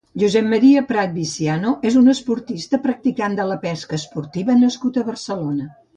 [0.21, 5.69] Josep Maria Prat Viciano és un esportista practicant de la pesca esportiva nascut a Barcelona.